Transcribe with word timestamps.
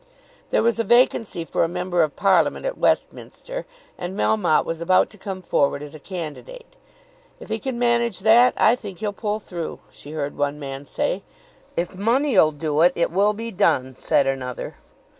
There 0.49 0.63
was 0.63 0.79
a 0.79 0.83
vacancy 0.83 1.45
for 1.45 1.63
a 1.63 1.67
member 1.67 2.01
of 2.01 2.15
parliament 2.15 2.65
at 2.65 2.75
Westminster, 2.75 3.67
and 3.99 4.17
Melmotte 4.17 4.65
was 4.65 4.81
about 4.81 5.11
to 5.11 5.17
come 5.19 5.43
forward 5.43 5.83
as 5.83 5.93
a 5.93 5.99
candidate. 5.99 6.75
"If 7.39 7.49
he 7.49 7.59
can 7.59 7.77
manage 7.77 8.21
that 8.21 8.55
I 8.57 8.75
think 8.75 8.97
he'll 8.97 9.13
pull 9.13 9.37
through," 9.37 9.77
she 9.91 10.13
heard 10.13 10.35
one 10.35 10.57
man 10.57 10.87
say. 10.87 11.21
"If 11.77 11.93
money'll 11.95 12.49
do 12.49 12.81
it, 12.81 12.93
it 12.95 13.11
will 13.11 13.33
be 13.33 13.51
done," 13.51 13.95
said 13.95 14.25
another. 14.25 14.77